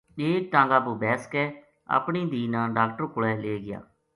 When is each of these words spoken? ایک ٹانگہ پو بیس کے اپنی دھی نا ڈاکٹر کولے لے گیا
ایک 0.23 0.43
ٹانگہ 0.51 0.79
پو 0.85 0.91
بیس 1.01 1.23
کے 1.33 1.43
اپنی 1.97 2.21
دھی 2.31 2.41
نا 2.53 2.61
ڈاکٹر 2.75 3.03
کولے 3.13 3.33
لے 3.43 3.55
گیا 3.65 3.79